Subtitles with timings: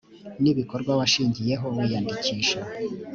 [0.41, 2.59] n ibikorwa washingiyeho wiyandikisha